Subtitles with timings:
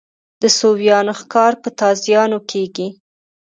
[0.41, 2.87] د سویانو ښکار په تازیانو کېږي.